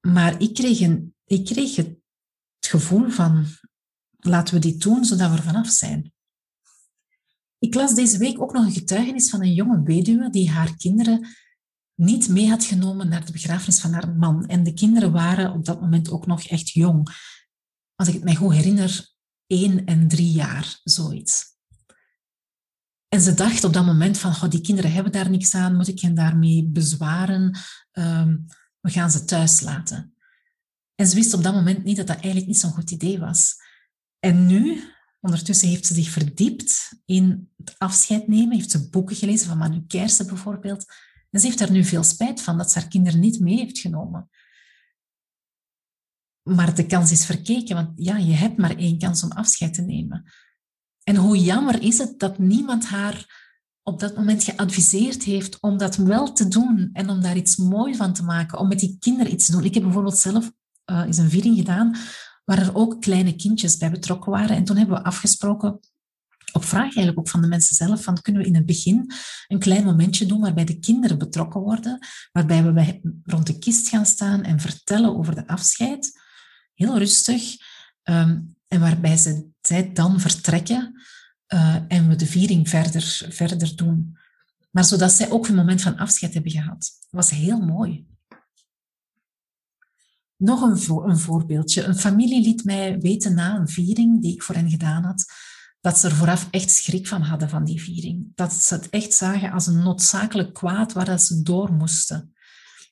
Maar 0.00 0.40
ik 0.40 0.54
kreeg, 0.54 0.80
een, 0.80 1.14
ik 1.24 1.44
kreeg 1.44 1.76
het, 1.76 1.96
gevoel 2.60 3.10
van, 3.10 3.46
laten 4.26 4.54
we 4.54 4.60
dit 4.60 4.80
doen 4.80 5.04
zodat 5.04 5.30
we 5.30 5.36
er 5.36 5.42
vanaf 5.42 5.68
zijn. 5.68 6.12
Ik 7.58 7.74
las 7.74 7.94
deze 7.94 8.18
week 8.18 8.40
ook 8.40 8.52
nog 8.52 8.64
een 8.64 8.72
getuigenis 8.72 9.30
van 9.30 9.42
een 9.42 9.54
jonge 9.54 9.82
weduwe 9.82 10.30
die 10.30 10.50
haar 10.50 10.76
kinderen 10.76 11.26
niet 11.94 12.28
mee 12.28 12.48
had 12.48 12.64
genomen 12.64 13.08
naar 13.08 13.24
de 13.24 13.32
begrafenis 13.32 13.80
van 13.80 13.92
haar 13.92 14.08
man. 14.08 14.46
En 14.46 14.62
de 14.62 14.74
kinderen 14.74 15.12
waren 15.12 15.52
op 15.52 15.64
dat 15.64 15.80
moment 15.80 16.10
ook 16.10 16.26
nog 16.26 16.44
echt 16.44 16.70
jong. 16.70 17.08
Als 17.94 18.08
ik 18.08 18.14
het 18.14 18.24
mij 18.24 18.34
goed 18.34 18.52
herinner, 18.52 19.08
één 19.46 19.84
en 19.84 20.08
drie 20.08 20.30
jaar, 20.30 20.80
zoiets. 20.84 21.54
En 23.08 23.20
ze 23.20 23.34
dacht 23.34 23.64
op 23.64 23.72
dat 23.72 23.86
moment 23.86 24.18
van, 24.18 24.50
die 24.50 24.60
kinderen 24.60 24.92
hebben 24.92 25.12
daar 25.12 25.30
niks 25.30 25.54
aan, 25.54 25.76
moet 25.76 25.88
ik 25.88 26.00
hen 26.00 26.14
daarmee 26.14 26.68
bezwaren? 26.68 27.58
Um, 27.92 28.46
we 28.80 28.90
gaan 28.90 29.10
ze 29.10 29.24
thuis 29.24 29.60
laten. 29.60 30.14
En 30.94 31.06
ze 31.06 31.14
wist 31.14 31.34
op 31.34 31.42
dat 31.42 31.54
moment 31.54 31.84
niet 31.84 31.96
dat 31.96 32.06
dat 32.06 32.16
eigenlijk 32.16 32.46
niet 32.46 32.58
zo'n 32.58 32.72
goed 32.72 32.90
idee 32.90 33.18
was. 33.18 33.54
En 34.26 34.46
nu, 34.46 34.82
ondertussen 35.20 35.68
heeft 35.68 35.86
ze 35.86 35.94
zich 35.94 36.10
verdiept 36.10 37.00
in 37.04 37.50
het 37.56 37.74
afscheid 37.78 38.28
nemen, 38.28 38.56
heeft 38.56 38.70
ze 38.70 38.88
boeken 38.88 39.16
gelezen 39.16 39.46
van 39.46 39.58
Manu 39.58 39.84
Kersen 39.86 40.26
bijvoorbeeld. 40.26 40.84
En 41.30 41.40
ze 41.40 41.46
heeft 41.46 41.58
daar 41.58 41.70
nu 41.70 41.84
veel 41.84 42.02
spijt 42.02 42.40
van 42.40 42.58
dat 42.58 42.70
ze 42.70 42.78
haar 42.78 42.88
kinderen 42.88 43.20
niet 43.20 43.40
mee 43.40 43.56
heeft 43.56 43.78
genomen. 43.78 44.30
Maar 46.42 46.74
de 46.74 46.86
kans 46.86 47.10
is 47.10 47.26
verkeken, 47.26 47.74
want 47.74 47.92
ja, 47.94 48.16
je 48.16 48.32
hebt 48.32 48.56
maar 48.56 48.76
één 48.76 48.98
kans 48.98 49.22
om 49.22 49.30
afscheid 49.30 49.74
te 49.74 49.82
nemen. 49.82 50.32
En 51.02 51.16
hoe 51.16 51.38
jammer 51.38 51.82
is 51.82 51.98
het 51.98 52.18
dat 52.18 52.38
niemand 52.38 52.86
haar 52.86 53.44
op 53.82 54.00
dat 54.00 54.16
moment 54.16 54.44
geadviseerd 54.44 55.22
heeft 55.22 55.60
om 55.60 55.78
dat 55.78 55.96
wel 55.96 56.32
te 56.32 56.48
doen 56.48 56.90
en 56.92 57.08
om 57.08 57.20
daar 57.20 57.36
iets 57.36 57.56
moois 57.56 57.96
van 57.96 58.12
te 58.12 58.22
maken, 58.22 58.58
om 58.58 58.68
met 58.68 58.80
die 58.80 58.96
kinderen 58.98 59.32
iets 59.32 59.46
te 59.46 59.52
doen. 59.52 59.64
Ik 59.64 59.74
heb 59.74 59.82
bijvoorbeeld 59.82 60.18
zelf 60.18 60.52
uh, 60.90 61.04
een 61.06 61.30
viering 61.30 61.56
gedaan 61.56 61.96
waar 62.46 62.58
er 62.58 62.74
ook 62.74 63.00
kleine 63.00 63.36
kindjes 63.36 63.76
bij 63.76 63.90
betrokken 63.90 64.32
waren. 64.32 64.56
En 64.56 64.64
toen 64.64 64.76
hebben 64.76 64.96
we 64.96 65.04
afgesproken, 65.04 65.80
op 66.52 66.64
vraag 66.64 66.82
eigenlijk 66.82 67.18
ook 67.18 67.28
van 67.28 67.40
de 67.40 67.48
mensen 67.48 67.76
zelf, 67.76 68.02
van 68.02 68.20
kunnen 68.20 68.42
we 68.42 68.48
in 68.48 68.54
het 68.54 68.66
begin 68.66 69.12
een 69.48 69.58
klein 69.58 69.84
momentje 69.84 70.26
doen 70.26 70.40
waarbij 70.40 70.64
de 70.64 70.78
kinderen 70.78 71.18
betrokken 71.18 71.60
worden, 71.60 71.98
waarbij 72.32 72.64
we 72.64 72.72
bij, 72.72 73.00
rond 73.24 73.46
de 73.46 73.58
kist 73.58 73.88
gaan 73.88 74.06
staan 74.06 74.42
en 74.42 74.60
vertellen 74.60 75.16
over 75.16 75.34
de 75.34 75.46
afscheid, 75.46 76.20
heel 76.74 76.98
rustig, 76.98 77.56
um, 78.02 78.56
en 78.68 78.80
waarbij 78.80 79.16
ze, 79.16 79.46
zij 79.60 79.92
dan 79.92 80.20
vertrekken 80.20 81.02
uh, 81.54 81.76
en 81.88 82.08
we 82.08 82.16
de 82.16 82.26
viering 82.26 82.68
verder, 82.68 83.26
verder 83.28 83.76
doen. 83.76 84.18
Maar 84.70 84.84
zodat 84.84 85.12
zij 85.12 85.30
ook 85.30 85.48
een 85.48 85.54
moment 85.54 85.82
van 85.82 85.96
afscheid 85.96 86.34
hebben 86.34 86.52
gehad. 86.52 86.78
Dat 86.78 87.10
was 87.10 87.30
heel 87.30 87.60
mooi. 87.60 88.06
Nog 90.36 90.60
een, 90.62 91.08
een 91.10 91.18
voorbeeldje. 91.18 91.82
Een 91.82 91.96
familie 91.96 92.42
liet 92.42 92.64
mij 92.64 92.98
weten 92.98 93.34
na 93.34 93.56
een 93.56 93.68
viering 93.68 94.22
die 94.22 94.32
ik 94.32 94.42
voor 94.42 94.54
hen 94.54 94.70
gedaan 94.70 95.04
had, 95.04 95.24
dat 95.80 95.98
ze 95.98 96.08
er 96.08 96.14
vooraf 96.14 96.48
echt 96.50 96.70
schrik 96.70 97.06
van 97.06 97.22
hadden 97.22 97.48
van 97.48 97.64
die 97.64 97.82
viering. 97.82 98.32
Dat 98.34 98.52
ze 98.52 98.74
het 98.74 98.90
echt 98.90 99.12
zagen 99.12 99.52
als 99.52 99.66
een 99.66 99.82
noodzakelijk 99.82 100.54
kwaad 100.54 100.92
waar 100.92 101.18
ze 101.18 101.42
door 101.42 101.72
moesten. 101.72 102.34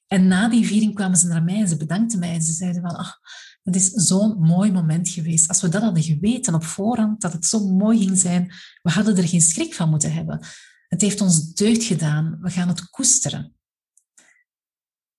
En 0.07 0.27
na 0.27 0.49
die 0.49 0.67
viering 0.67 0.95
kwamen 0.95 1.17
ze 1.17 1.27
naar 1.27 1.43
mij 1.43 1.61
en 1.61 1.69
ze 1.69 1.77
bedankten 1.77 2.19
mij 2.19 2.35
en 2.35 2.43
ze 2.43 2.53
zeiden 2.53 2.83
van, 2.83 2.97
ach, 2.97 3.19
het 3.63 3.77
is 3.77 3.91
zo'n 3.91 4.39
mooi 4.39 4.73
moment 4.73 5.09
geweest. 5.09 5.49
Als 5.49 5.61
we 5.61 5.69
dat 5.69 5.83
hadden 5.83 6.03
geweten 6.03 6.55
op 6.55 6.65
voorhand, 6.65 7.21
dat 7.21 7.33
het 7.33 7.47
zo 7.47 7.69
mooi 7.69 7.99
ging 7.99 8.19
zijn, 8.19 8.53
we 8.83 8.91
hadden 8.91 9.17
er 9.17 9.29
geen 9.29 9.41
schrik 9.41 9.75
van 9.75 9.91
moeten 9.91 10.13
hebben. 10.13 10.47
Het 10.89 11.01
heeft 11.01 11.21
ons 11.21 11.53
deugd 11.53 11.85
gedaan. 11.85 12.39
We 12.41 12.51
gaan 12.51 12.69
het 12.69 12.91
koesteren. 12.91 13.55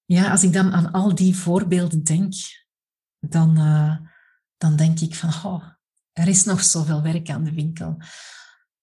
Ja, 0.06 0.32
als 0.32 0.44
ik 0.44 0.54
dan 0.54 0.74
aan 0.74 0.92
al 0.92 1.16
die 1.16 1.36
voorbeelden 1.36 2.04
denk, 2.04 2.34
dan, 3.20 3.60
uh, 3.60 3.98
dan 4.58 4.76
denk 4.76 5.00
ik 5.00 5.16
van, 5.16 5.30
oh, 5.30 5.64
er 6.12 6.28
is 6.28 6.44
nog 6.44 6.64
zoveel 6.64 7.02
werk 7.02 7.30
aan 7.30 7.44
de 7.44 7.54
winkel. 7.54 7.98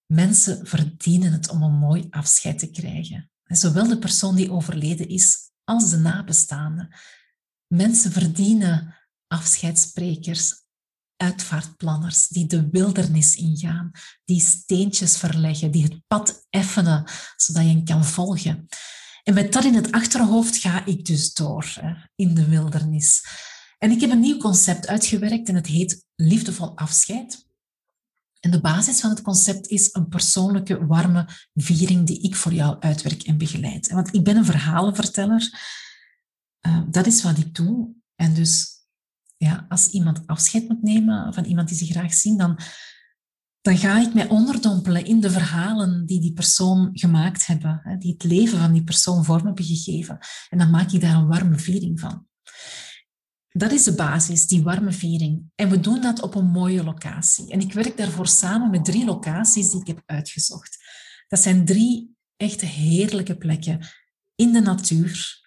Mensen 0.07 0.67
verdienen 0.67 1.33
het 1.33 1.49
om 1.49 1.62
een 1.62 1.79
mooi 1.79 2.07
afscheid 2.11 2.59
te 2.59 2.71
krijgen. 2.71 3.31
En 3.45 3.57
zowel 3.57 3.88
de 3.88 3.99
persoon 3.99 4.35
die 4.35 4.50
overleden 4.50 5.09
is, 5.09 5.50
als 5.64 5.91
de 5.91 5.97
nabestaanden. 5.97 6.95
Mensen 7.67 8.12
verdienen 8.12 8.97
afscheidssprekers, 9.26 10.62
uitvaartplanners 11.17 12.29
die 12.29 12.47
de 12.47 12.69
wildernis 12.71 13.35
ingaan, 13.35 13.91
die 14.25 14.41
steentjes 14.41 15.17
verleggen, 15.17 15.71
die 15.71 15.83
het 15.83 16.07
pad 16.07 16.47
effenen, 16.50 17.05
zodat 17.37 17.62
je 17.62 17.69
hen 17.69 17.85
kan 17.85 18.05
volgen. 18.05 18.69
En 19.23 19.35
met 19.35 19.52
dat 19.52 19.64
in 19.64 19.75
het 19.75 19.93
achterhoofd 19.93 20.57
ga 20.57 20.87
ik 20.87 21.05
dus 21.05 21.35
door 21.35 21.75
in 22.14 22.35
de 22.35 22.49
wildernis. 22.49 23.25
En 23.79 23.91
ik 23.91 24.00
heb 24.00 24.11
een 24.11 24.21
nieuw 24.21 24.37
concept 24.37 24.87
uitgewerkt 24.87 25.49
en 25.49 25.55
het 25.55 25.67
heet 25.67 26.07
liefdevol 26.14 26.76
afscheid. 26.76 27.47
En 28.41 28.50
de 28.50 28.61
basis 28.61 29.00
van 29.00 29.11
het 29.11 29.23
concept 29.23 29.67
is 29.67 29.95
een 29.95 30.09
persoonlijke, 30.09 30.87
warme 30.87 31.29
viering 31.55 32.07
die 32.07 32.23
ik 32.23 32.37
voor 32.37 32.52
jou 32.52 32.81
uitwerk 32.81 33.23
en 33.23 33.38
begeleid. 33.38 33.91
Want 33.91 34.14
ik 34.14 34.25
ben 34.25 34.37
een 34.37 34.45
verhalenverteller. 34.45 35.50
Uh, 36.67 36.83
dat 36.91 37.07
is 37.07 37.23
wat 37.23 37.38
ik 37.38 37.55
doe. 37.55 37.95
En 38.14 38.35
dus 38.35 38.67
ja, 39.37 39.67
als 39.69 39.88
iemand 39.88 40.26
afscheid 40.26 40.69
moet 40.69 40.83
nemen 40.83 41.35
van 41.35 41.45
iemand 41.45 41.69
die 41.69 41.76
ze 41.76 41.87
graag 41.87 42.14
zien, 42.14 42.37
dan, 42.37 42.59
dan 43.62 43.78
ga 43.78 44.00
ik 44.00 44.14
mij 44.14 44.28
onderdompelen 44.28 45.04
in 45.04 45.21
de 45.21 45.31
verhalen 45.31 46.07
die 46.07 46.21
die 46.21 46.33
persoon 46.33 46.90
gemaakt 46.92 47.47
hebben, 47.47 47.97
die 47.99 48.12
het 48.12 48.25
leven 48.25 48.59
van 48.59 48.73
die 48.73 48.85
persoon 48.85 49.25
vorm 49.25 49.47
hebben 49.47 49.64
gegeven. 49.64 50.19
En 50.49 50.59
dan 50.59 50.71
maak 50.71 50.92
ik 50.92 51.00
daar 51.00 51.14
een 51.14 51.28
warme 51.28 51.59
viering 51.59 52.00
van. 52.00 52.26
Dat 53.49 53.73
is 53.73 53.85
de 53.85 53.95
basis, 53.95 54.47
die 54.47 54.62
warme 54.62 54.92
viering. 54.92 55.50
En 55.54 55.71
we 55.71 55.81
doen 55.81 56.00
dat 56.00 56.23
op 56.23 56.35
een 56.35 56.50
mooie 56.50 56.85
locatie. 56.85 57.50
En 57.50 57.61
ik 57.61 57.73
werk 57.73 57.97
daarvoor 57.97 58.26
samen 58.26 58.71
met 58.71 58.85
drie 58.85 59.04
locaties 59.04 59.71
die 59.71 59.81
ik 59.81 59.87
heb 59.87 60.02
uitgezocht. 60.07 60.78
Dat 61.28 61.40
zijn 61.40 61.64
drie 61.64 62.16
echt 62.37 62.61
heerlijke 62.61 63.37
plekken 63.37 63.87
in 64.35 64.52
de 64.52 64.61
natuur, 64.61 65.40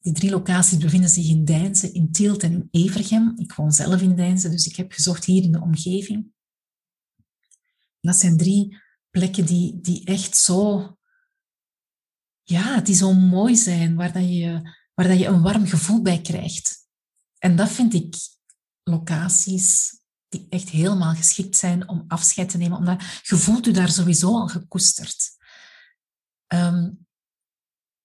die 0.00 0.12
drie 0.12 0.30
locaties 0.30 0.78
bevinden 0.78 1.10
zich 1.10 1.28
in 1.28 1.44
Deinze, 1.44 1.92
in 1.92 2.12
Tielt 2.12 2.42
en 2.42 2.52
in 2.52 2.68
Evergem. 2.70 3.32
Ik 3.36 3.52
woon 3.52 3.72
zelf 3.72 4.00
in 4.00 4.16
Deinze, 4.16 4.48
dus 4.48 4.66
ik 4.66 4.76
heb 4.76 4.92
gezocht 4.92 5.24
hier 5.24 5.42
in 5.42 5.52
de 5.52 5.60
omgeving. 5.60 6.36
Dat 8.08 8.16
zijn 8.16 8.36
drie 8.36 8.78
plekken 9.10 9.46
die, 9.46 9.80
die 9.80 10.04
echt 10.04 10.36
zo, 10.36 10.96
ja, 12.42 12.80
die 12.80 12.94
zo 12.94 13.12
mooi 13.12 13.56
zijn, 13.56 13.96
waar, 13.96 14.12
dat 14.12 14.28
je, 14.28 14.74
waar 14.94 15.08
dat 15.08 15.18
je 15.18 15.26
een 15.26 15.42
warm 15.42 15.66
gevoel 15.66 16.02
bij 16.02 16.20
krijgt. 16.20 16.86
En 17.38 17.56
dat 17.56 17.68
vind 17.68 17.94
ik 17.94 18.16
locaties 18.82 20.00
die 20.28 20.46
echt 20.48 20.68
helemaal 20.68 21.14
geschikt 21.14 21.56
zijn 21.56 21.88
om 21.88 22.04
afscheid 22.08 22.48
te 22.48 22.56
nemen, 22.56 22.78
omdat 22.78 23.02
je 23.22 23.36
voelt 23.36 23.64
je 23.64 23.72
daar 23.72 23.90
sowieso 23.90 24.28
al 24.28 24.48
gekoesterd. 24.48 25.36
Um, 26.46 27.06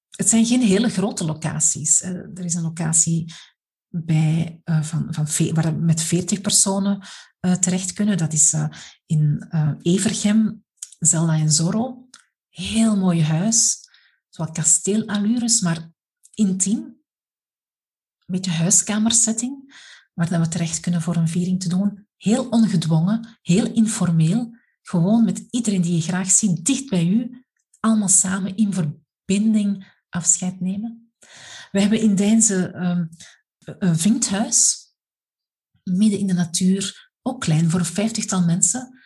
het 0.10 0.30
zijn 0.30 0.46
geen 0.46 0.62
hele 0.62 0.90
grote 0.90 1.26
locaties. 1.26 2.02
Er 2.02 2.46
is 2.46 2.54
een 2.54 2.62
locatie 2.62 3.34
bij, 3.96 4.62
uh, 4.66 4.84
van, 4.84 5.08
van 5.10 5.54
waar 5.54 5.64
we 5.64 5.80
met 5.80 6.02
40 6.02 6.42
personen 6.42 7.08
uh, 7.42 7.54
terecht 7.54 7.94
kunnen. 7.94 8.18
Dat 8.18 8.34
is 8.34 8.54
uh, 8.54 8.68
in 9.06 9.48
Evergem, 9.82 10.64
Zelda 11.00 11.34
en 11.34 11.52
Zorro. 11.52 12.10
Heel 12.50 12.98
mooi 12.98 13.24
huis. 13.24 13.78
Zowat 14.30 14.52
kasteelallures, 14.52 15.62
maar 15.62 15.92
intiem. 16.34 16.80
Een 16.80 18.36
beetje 18.36 18.52
huiskamersetting, 18.52 19.74
waar 20.14 20.30
dat 20.30 20.40
we 20.40 20.48
terecht 20.48 20.80
kunnen 20.80 21.02
voor 21.02 21.16
een 21.16 21.28
viering 21.28 21.60
te 21.60 21.70
doen. 21.70 22.08
Heel 22.18 22.50
ongedwongen, 22.50 23.38
heel 23.42 23.74
informeel. 23.74 24.56
Gewoon 24.82 25.26
met 25.26 25.46
iedereen 25.50 25.82
die 25.82 25.96
je 25.96 26.02
graag 26.02 26.32
ziet, 26.32 26.66
dicht 26.66 26.90
bij 26.90 27.08
u. 27.08 27.46
Allemaal 27.80 28.08
samen 28.08 28.56
in 28.56 28.74
verbinding 28.74 29.94
afscheid 30.10 30.60
nemen. 30.60 31.14
We 31.72 31.82
hebben 31.82 32.00
in 32.00 32.16
Deinze 32.16 32.74
um, 32.76 33.10
een 33.66 33.98
vinkhuis, 33.98 34.88
midden 35.84 36.20
in 36.20 36.28
de 36.28 36.34
natuur, 36.34 37.12
ook 37.22 37.42
klein 37.42 37.70
voor 37.70 37.80
een 37.80 37.86
vijftigtal 37.86 38.44
mensen, 38.44 39.00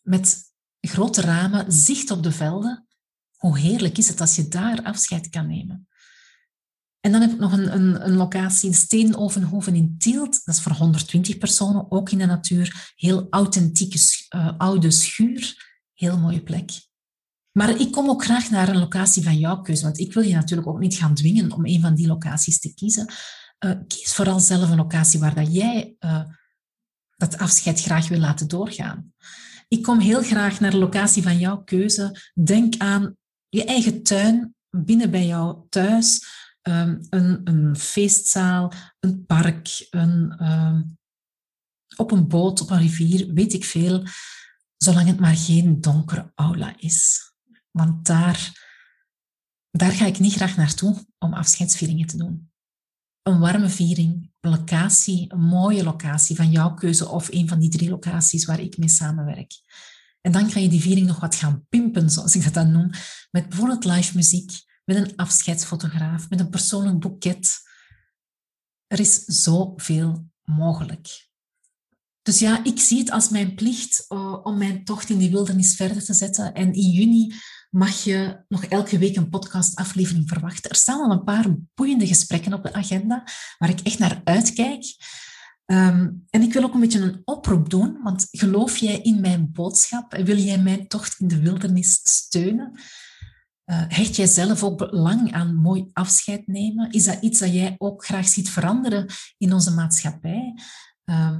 met 0.00 0.42
grote 0.80 1.20
ramen, 1.20 1.72
zicht 1.72 2.10
op 2.10 2.22
de 2.22 2.32
velden. 2.32 2.86
Hoe 3.36 3.58
heerlijk 3.58 3.98
is 3.98 4.08
het 4.08 4.20
als 4.20 4.36
je 4.36 4.48
daar 4.48 4.82
afscheid 4.82 5.28
kan 5.28 5.46
nemen. 5.46 5.88
En 7.00 7.12
dan 7.12 7.20
heb 7.20 7.30
ik 7.30 7.38
nog 7.38 7.52
een, 7.52 7.74
een, 7.74 8.06
een 8.06 8.16
locatie, 8.16 8.70
de 8.70 8.76
Steenovenhoven 8.76 9.74
in 9.74 9.94
Tielt. 9.98 10.44
Dat 10.44 10.54
is 10.54 10.60
voor 10.60 10.72
120 10.72 11.38
personen, 11.38 11.90
ook 11.90 12.10
in 12.10 12.18
de 12.18 12.26
natuur. 12.26 12.92
Heel 12.96 13.26
authentieke 13.30 13.98
uh, 14.36 14.58
oude 14.58 14.90
schuur. 14.90 15.68
Heel 15.94 16.18
mooie 16.18 16.42
plek. 16.42 16.70
Maar 17.52 17.80
ik 17.80 17.92
kom 17.92 18.08
ook 18.08 18.24
graag 18.24 18.50
naar 18.50 18.68
een 18.68 18.78
locatie 18.78 19.22
van 19.22 19.38
jouw 19.38 19.60
keuze, 19.60 19.82
want 19.82 19.98
ik 19.98 20.12
wil 20.12 20.22
je 20.22 20.34
natuurlijk 20.34 20.68
ook 20.68 20.78
niet 20.78 20.94
gaan 20.94 21.14
dwingen 21.14 21.52
om 21.52 21.66
een 21.66 21.80
van 21.80 21.94
die 21.94 22.06
locaties 22.06 22.60
te 22.60 22.74
kiezen. 22.74 23.12
Uh, 23.64 23.72
kies 23.86 24.14
vooral 24.14 24.40
zelf 24.40 24.70
een 24.70 24.76
locatie 24.76 25.20
waar 25.20 25.34
dat 25.34 25.54
jij 25.54 25.96
uh, 26.00 26.24
dat 27.16 27.38
afscheid 27.38 27.80
graag 27.80 28.08
wil 28.08 28.18
laten 28.18 28.48
doorgaan. 28.48 29.12
Ik 29.68 29.82
kom 29.82 29.98
heel 29.98 30.22
graag 30.22 30.60
naar 30.60 30.70
de 30.70 30.78
locatie 30.78 31.22
van 31.22 31.38
jouw 31.38 31.62
keuze. 31.62 32.30
Denk 32.34 32.76
aan 32.76 33.16
je 33.48 33.64
eigen 33.64 34.02
tuin, 34.02 34.54
binnen 34.70 35.10
bij 35.10 35.26
jou 35.26 35.66
thuis, 35.68 36.24
um, 36.62 36.98
een, 37.10 37.40
een, 37.44 37.76
feestzaal, 37.76 38.72
een 39.00 39.26
park, 39.26 39.86
een, 39.90 40.46
um, 40.50 40.98
op 41.96 42.10
een 42.10 42.28
boot, 42.28 42.60
op 42.60 42.70
een 42.70 42.78
rivier, 42.78 43.32
weet 43.32 43.52
ik 43.52 43.64
veel, 43.64 44.04
zolang 44.76 45.06
het 45.06 45.20
maar 45.20 45.36
geen 45.36 45.80
donkere 45.80 46.32
aula 46.34 46.74
is. 46.76 47.32
Want 47.70 48.06
daar, 48.06 48.52
daar 49.70 49.92
ga 49.92 50.06
ik 50.06 50.18
niet 50.18 50.34
graag 50.34 50.56
naartoe 50.56 51.06
om 51.18 51.34
afscheidsvieringen 51.34 52.06
te 52.06 52.16
doen. 52.16 52.49
Een 53.22 53.38
warme 53.38 53.68
viering, 53.68 54.30
een 54.40 54.50
locatie, 54.50 55.32
een 55.32 55.40
mooie 55.40 55.84
locatie 55.84 56.36
van 56.36 56.50
jouw 56.50 56.74
keuze 56.74 57.08
of 57.08 57.28
een 57.30 57.48
van 57.48 57.58
die 57.58 57.70
drie 57.70 57.90
locaties 57.90 58.44
waar 58.44 58.60
ik 58.60 58.78
mee 58.78 58.88
samenwerk. 58.88 59.52
En 60.20 60.32
dan 60.32 60.50
ga 60.50 60.60
je 60.60 60.68
die 60.68 60.80
viering 60.80 61.06
nog 61.06 61.20
wat 61.20 61.34
gaan 61.34 61.66
pimpen, 61.68 62.10
zoals 62.10 62.34
ik 62.34 62.44
dat 62.44 62.54
dan 62.54 62.72
noem, 62.72 62.90
met 63.30 63.48
bijvoorbeeld 63.48 63.84
live 63.84 64.16
muziek, 64.16 64.50
met 64.84 64.96
een 64.96 65.16
afscheidsfotograaf, 65.16 66.28
met 66.30 66.40
een 66.40 66.50
persoonlijk 66.50 66.98
boeket. 66.98 67.58
Er 68.86 69.00
is 69.00 69.24
zoveel 69.24 70.28
mogelijk. 70.42 71.29
Dus 72.30 72.38
ja, 72.38 72.64
ik 72.64 72.80
zie 72.80 72.98
het 72.98 73.10
als 73.10 73.28
mijn 73.28 73.54
plicht 73.54 74.04
uh, 74.08 74.36
om 74.42 74.58
mijn 74.58 74.84
tocht 74.84 75.10
in 75.10 75.18
die 75.18 75.30
wildernis 75.30 75.74
verder 75.74 76.04
te 76.04 76.14
zetten. 76.14 76.54
En 76.54 76.72
in 76.72 76.90
juni 76.90 77.34
mag 77.70 78.04
je 78.04 78.44
nog 78.48 78.64
elke 78.64 78.98
week 78.98 79.16
een 79.16 79.28
podcastaflevering 79.28 80.28
verwachten. 80.28 80.70
Er 80.70 80.76
staan 80.76 81.00
al 81.00 81.10
een 81.10 81.24
paar 81.24 81.46
boeiende 81.74 82.06
gesprekken 82.06 82.52
op 82.52 82.62
de 82.62 82.72
agenda 82.72 83.24
waar 83.58 83.68
ik 83.68 83.80
echt 83.80 83.98
naar 83.98 84.20
uitkijk. 84.24 84.84
Um, 85.66 86.26
en 86.30 86.42
ik 86.42 86.52
wil 86.52 86.62
ook 86.62 86.74
een 86.74 86.80
beetje 86.80 87.00
een 87.00 87.22
oproep 87.24 87.70
doen, 87.70 88.00
want 88.02 88.26
geloof 88.30 88.76
jij 88.76 88.98
in 88.98 89.20
mijn 89.20 89.52
boodschap 89.52 90.14
en 90.14 90.24
wil 90.24 90.38
jij 90.38 90.58
mijn 90.58 90.88
tocht 90.88 91.20
in 91.20 91.28
de 91.28 91.40
wildernis 91.40 92.00
steunen? 92.02 92.80
Uh, 93.66 93.84
hecht 93.88 94.16
jij 94.16 94.26
zelf 94.26 94.62
ook 94.62 94.78
belang 94.78 95.32
aan 95.32 95.54
mooi 95.54 95.90
afscheid 95.92 96.46
nemen? 96.46 96.90
Is 96.90 97.04
dat 97.04 97.22
iets 97.22 97.38
dat 97.38 97.52
jij 97.52 97.74
ook 97.78 98.04
graag 98.04 98.28
ziet 98.28 98.50
veranderen 98.50 99.06
in 99.38 99.52
onze 99.52 99.70
maatschappij? 99.70 100.54
Uh, 101.04 101.36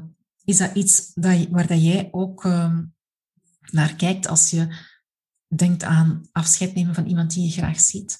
is 0.50 0.59
dat 0.59 0.75
iets 0.75 1.12
dat, 1.14 1.49
waar 1.50 1.66
dat 1.66 1.83
jij 1.83 2.09
ook 2.11 2.45
uh, 2.45 2.78
naar 3.71 3.95
kijkt 3.95 4.28
als 4.28 4.50
je 4.50 4.69
denkt 5.54 5.83
aan 5.83 6.28
afscheid 6.33 6.75
nemen 6.75 6.95
van 6.95 7.07
iemand 7.07 7.35
die 7.35 7.45
je 7.45 7.50
graag 7.50 7.80
ziet? 7.80 8.19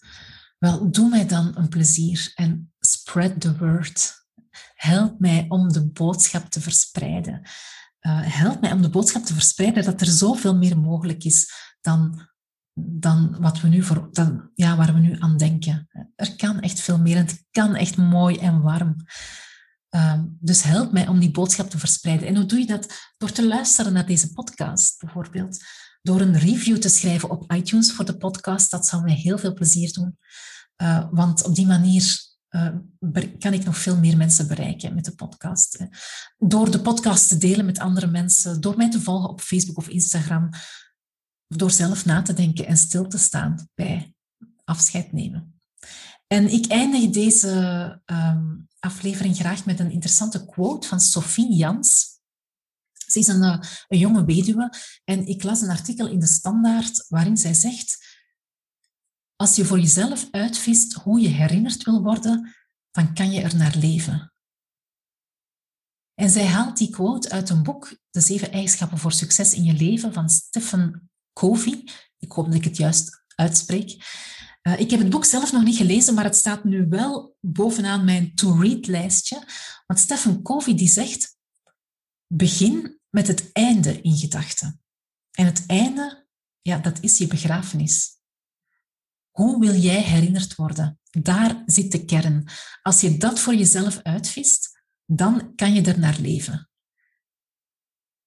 Wel, 0.59 0.91
doe 0.91 1.09
mij 1.09 1.27
dan 1.27 1.57
een 1.57 1.69
plezier 1.69 2.33
en 2.35 2.73
spread 2.79 3.41
the 3.41 3.59
word. 3.59 4.19
Help 4.75 5.21
mij 5.21 5.47
om 5.49 5.73
de 5.73 5.87
boodschap 5.87 6.51
te 6.51 6.61
verspreiden. 6.61 7.41
Uh, 8.01 8.21
help 8.23 8.61
mij 8.61 8.73
om 8.73 8.83
de 8.83 8.91
boodschap 8.91 9.25
te 9.25 9.33
verspreiden 9.33 9.85
dat 9.85 10.01
er 10.01 10.07
zoveel 10.07 10.57
meer 10.57 10.79
mogelijk 10.79 11.25
is 11.25 11.53
dan, 11.81 12.29
dan, 12.75 13.37
wat 13.41 13.61
we 13.61 13.69
nu 13.69 13.83
voor, 13.83 14.09
dan 14.13 14.51
ja, 14.55 14.77
waar 14.77 14.95
we 14.95 15.01
nu 15.01 15.17
aan 15.19 15.37
denken. 15.37 15.89
Er 16.15 16.37
kan 16.37 16.61
echt 16.61 16.81
veel 16.81 16.99
meer 16.99 17.17
en 17.17 17.27
het 17.27 17.47
kan 17.51 17.75
echt 17.75 17.97
mooi 17.97 18.37
en 18.37 18.63
warm. 18.63 18.97
Uh, 19.91 20.21
dus 20.41 20.63
help 20.63 20.93
mij 20.93 21.09
om 21.09 21.19
die 21.19 21.31
boodschap 21.31 21.71
te 21.71 21.79
verspreiden. 21.79 22.29
En 22.29 22.37
hoe 22.37 22.47
doe 22.47 22.59
je 22.59 22.67
dat? 22.67 23.13
Door 23.17 23.33
te 23.33 23.47
luisteren 23.47 23.93
naar 23.93 24.07
deze 24.07 24.33
podcast, 24.33 24.99
bijvoorbeeld. 25.01 25.65
Door 26.03 26.21
een 26.21 26.39
review 26.39 26.77
te 26.77 26.89
schrijven 26.89 27.31
op 27.31 27.53
iTunes 27.53 27.93
voor 27.93 28.05
de 28.05 28.17
podcast. 28.17 28.71
Dat 28.71 28.87
zou 28.87 29.03
mij 29.03 29.15
heel 29.15 29.39
veel 29.39 29.55
plezier 29.55 29.93
doen. 29.93 30.19
Uh, 30.83 31.07
want 31.11 31.45
op 31.45 31.55
die 31.55 31.67
manier 31.67 32.19
uh, 32.51 32.75
kan 33.39 33.53
ik 33.53 33.65
nog 33.65 33.79
veel 33.79 33.97
meer 33.97 34.17
mensen 34.17 34.49
bereiken 34.49 34.95
met 34.95 35.05
de 35.05 35.15
podcast. 35.15 35.87
Door 36.39 36.71
de 36.71 36.81
podcast 36.81 37.29
te 37.29 37.39
delen 37.39 37.67
met 37.67 37.79
andere 37.79 38.07
mensen, 38.07 38.61
door 38.61 38.77
mij 38.77 38.91
te 38.91 39.01
volgen 39.01 39.29
op 39.29 39.41
Facebook 39.41 39.77
of 39.77 39.89
Instagram, 39.89 40.49
door 41.47 41.71
zelf 41.71 42.05
na 42.05 42.23
te 42.23 42.33
denken 42.33 42.67
en 42.67 42.77
stil 42.77 43.09
te 43.09 43.19
staan 43.19 43.69
bij 43.75 44.15
afscheid 44.65 45.13
nemen. 45.13 45.61
En 46.27 46.53
ik 46.53 46.67
eindig 46.67 47.11
deze 47.11 48.03
um, 48.07 48.69
aflevering 48.81 49.37
graag 49.37 49.65
met 49.65 49.81
een 49.81 49.91
interessante 49.91 50.47
quote 50.47 50.89
van 50.89 51.01
Sophie 51.01 51.55
Jans. 51.55 52.19
Ze 53.07 53.19
is 53.19 53.27
een, 53.27 53.43
uh, 53.43 53.61
een 53.89 53.99
jonge 53.99 54.25
weduwe 54.25 54.73
en 55.05 55.27
ik 55.27 55.43
las 55.43 55.61
een 55.61 55.71
artikel 55.71 56.09
in 56.09 56.21
de 56.21 56.27
Standaard 56.27 57.05
waarin 57.09 57.37
zij 57.37 57.55
zegt 57.55 58.09
als 59.41 59.57
je 59.57 59.65
voor 59.65 59.79
jezelf 59.79 60.29
uitvist 60.31 60.93
hoe 60.93 61.21
je 61.21 61.29
herinnerd 61.29 61.85
wil 61.85 62.03
worden, 62.03 62.55
dan 62.91 63.15
kan 63.15 63.31
je 63.31 63.41
er 63.41 63.57
naar 63.57 63.77
leven. 63.77 64.33
En 66.15 66.31
zij 66.31 66.47
haalt 66.47 66.77
die 66.77 66.91
quote 66.91 67.31
uit 67.31 67.51
een 67.51 67.63
boek, 67.63 67.97
De 68.11 68.21
Zeven 68.21 68.53
Eigenschappen 68.53 68.99
voor 68.99 69.13
Succes 69.13 69.55
in 69.55 69.65
je 69.65 69.73
Leven, 69.73 70.13
van 70.13 70.29
Stephen 70.29 71.11
Covey. 71.33 71.89
Ik 72.19 72.33
hoop 72.33 72.47
dat 72.47 72.55
ik 72.55 72.65
het 72.65 72.77
juist 72.77 73.25
uitspreek. 73.35 73.91
Uh, 74.63 74.81
ik 74.81 74.91
heb 74.91 75.01
het 75.01 75.11
boek 75.11 75.25
zelf 75.25 75.53
nog 75.53 75.65
niet 75.65 75.77
gelezen, 75.77 76.15
maar 76.15 76.25
het 76.25 76.37
staat 76.37 76.65
nu 76.65 76.89
wel 76.89 77.37
bovenaan 77.41 78.05
mijn 78.05 78.35
to-read-lijstje. 78.35 79.45
Want 79.87 80.01
Stephen 80.01 80.43
Covey 80.43 80.75
die 80.75 80.89
zegt, 80.89 81.37
begin 82.27 83.01
met 83.09 83.27
het 83.27 83.53
einde 83.53 84.01
in 84.01 84.17
gedachten. 84.17 84.81
En 85.31 85.47
het 85.47 85.67
einde, 85.67 86.27
ja, 86.63 86.79
dat 86.79 87.01
is 87.01 87.19
je 87.19 87.27
begrafenis. 87.27 88.19
Hoe 89.31 89.61
wil 89.61 89.75
jij 89.75 90.03
herinnerd 90.03 90.55
worden? 90.55 91.01
Daar 91.11 91.63
zit 91.67 91.93
de 91.93 92.05
kern. 92.05 92.49
Als 92.83 93.01
je 93.01 93.17
dat 93.17 93.41
voor 93.41 93.55
jezelf 93.55 94.03
uitvist, 94.03 94.83
dan 95.05 95.55
kan 95.55 95.75
je 95.75 95.83
er 95.83 95.99
naar 95.99 96.19
leven. 96.19 96.71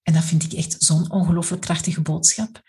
En 0.01 0.13
dat 0.13 0.23
vind 0.23 0.43
ik 0.43 0.53
echt 0.53 0.83
zo'n 0.83 1.11
ongelooflijk 1.11 1.61
krachtige 1.61 2.01
boodschap. 2.01 2.61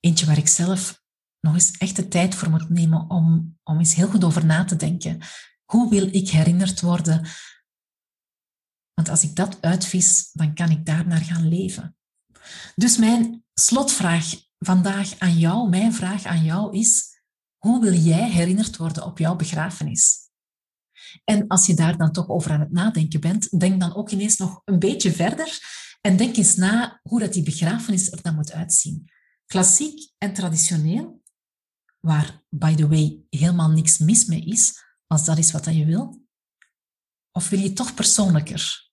Eentje 0.00 0.26
waar 0.26 0.38
ik 0.38 0.48
zelf 0.48 1.01
nog 1.42 1.54
eens 1.54 1.70
echt 1.70 1.96
de 1.96 2.08
tijd 2.08 2.34
voor 2.34 2.50
moet 2.50 2.68
nemen 2.68 3.10
om, 3.10 3.58
om 3.62 3.78
eens 3.78 3.94
heel 3.94 4.08
goed 4.08 4.24
over 4.24 4.44
na 4.44 4.64
te 4.64 4.76
denken. 4.76 5.18
Hoe 5.64 5.90
wil 5.90 6.14
ik 6.14 6.30
herinnerd 6.30 6.80
worden? 6.80 7.26
Want 8.94 9.08
als 9.08 9.22
ik 9.22 9.36
dat 9.36 9.60
uitvis, 9.60 10.30
dan 10.32 10.54
kan 10.54 10.70
ik 10.70 10.86
daar 10.86 11.06
naar 11.06 11.20
gaan 11.20 11.48
leven. 11.48 11.96
Dus 12.74 12.96
mijn 12.96 13.44
slotvraag 13.54 14.34
vandaag 14.58 15.18
aan 15.18 15.38
jou, 15.38 15.68
mijn 15.68 15.94
vraag 15.94 16.24
aan 16.24 16.44
jou 16.44 16.78
is, 16.78 17.20
hoe 17.58 17.80
wil 17.80 17.94
jij 17.94 18.30
herinnerd 18.30 18.76
worden 18.76 19.04
op 19.04 19.18
jouw 19.18 19.36
begrafenis? 19.36 20.20
En 21.24 21.46
als 21.48 21.66
je 21.66 21.74
daar 21.74 21.96
dan 21.96 22.12
toch 22.12 22.28
over 22.28 22.50
aan 22.50 22.60
het 22.60 22.72
nadenken 22.72 23.20
bent, 23.20 23.60
denk 23.60 23.80
dan 23.80 23.94
ook 23.94 24.10
ineens 24.10 24.36
nog 24.36 24.62
een 24.64 24.78
beetje 24.78 25.12
verder 25.12 25.58
en 26.00 26.16
denk 26.16 26.36
eens 26.36 26.56
na 26.56 27.00
hoe 27.02 27.20
dat 27.20 27.32
die 27.32 27.42
begrafenis 27.42 28.12
er 28.12 28.22
dan 28.22 28.34
moet 28.34 28.52
uitzien. 28.52 29.10
Klassiek 29.46 30.10
en 30.18 30.32
traditioneel, 30.32 31.21
waar, 32.02 32.42
by 32.48 32.74
the 32.74 32.88
way, 32.88 33.24
helemaal 33.30 33.70
niks 33.70 33.98
mis 33.98 34.24
mee 34.24 34.44
is, 34.44 34.84
als 35.06 35.24
dat 35.24 35.38
is 35.38 35.52
wat 35.52 35.64
je 35.64 35.84
wil. 35.84 36.20
Of 37.32 37.48
wil 37.48 37.60
je 37.60 37.72
toch 37.72 37.94
persoonlijker, 37.94 38.90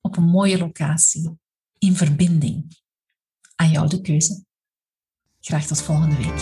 op 0.00 0.16
een 0.16 0.28
mooie 0.28 0.58
locatie, 0.58 1.38
in 1.78 1.96
verbinding? 1.96 2.80
Aan 3.54 3.70
jou 3.70 3.88
de 3.88 4.00
keuze. 4.00 4.44
Graag 5.40 5.66
tot 5.66 5.82
volgende 5.82 6.16
week. 6.16 6.40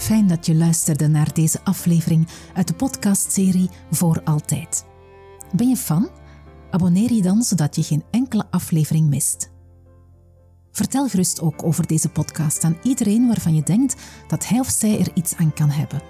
Fijn 0.00 0.28
dat 0.28 0.46
je 0.46 0.54
luisterde 0.54 1.06
naar 1.06 1.34
deze 1.34 1.60
aflevering 1.64 2.28
uit 2.54 2.68
de 2.68 2.74
podcastserie 2.74 3.70
Voor 3.90 4.22
Altijd. 4.22 4.87
Ben 5.52 5.68
je 5.68 5.76
fan? 5.76 6.08
Abonneer 6.70 7.12
je 7.12 7.22
dan 7.22 7.42
zodat 7.42 7.76
je 7.76 7.82
geen 7.82 8.04
enkele 8.10 8.44
aflevering 8.50 9.08
mist. 9.08 9.50
Vertel 10.72 11.08
gerust 11.08 11.40
ook 11.40 11.62
over 11.62 11.86
deze 11.86 12.08
podcast 12.08 12.64
aan 12.64 12.78
iedereen 12.82 13.26
waarvan 13.26 13.54
je 13.54 13.62
denkt 13.62 13.96
dat 14.28 14.48
hij 14.48 14.58
of 14.58 14.68
zij 14.68 14.98
er 14.98 15.10
iets 15.14 15.36
aan 15.36 15.52
kan 15.52 15.70
hebben. 15.70 16.02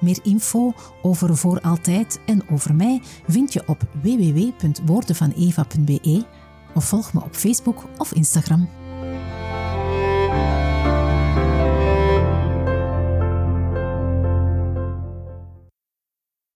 Meer 0.00 0.18
info 0.22 0.72
over 1.02 1.36
Voor 1.36 1.60
Altijd 1.60 2.20
en 2.26 2.48
over 2.50 2.74
mij 2.74 3.02
vind 3.26 3.52
je 3.52 3.62
op 3.66 3.88
www.woordenvaneva.be 4.02 6.24
of 6.74 6.84
volg 6.84 7.12
me 7.12 7.24
op 7.24 7.34
Facebook 7.34 7.84
of 7.98 8.12
Instagram. 8.12 8.68